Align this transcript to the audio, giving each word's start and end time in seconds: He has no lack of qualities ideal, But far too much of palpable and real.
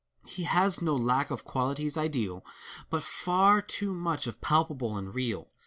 He 0.25 0.45
has 0.45 0.81
no 0.81 0.95
lack 0.95 1.29
of 1.29 1.43
qualities 1.45 1.95
ideal, 1.95 2.43
But 2.89 3.03
far 3.03 3.61
too 3.61 3.93
much 3.93 4.25
of 4.25 4.41
palpable 4.41 4.97
and 4.97 5.13
real. 5.13 5.51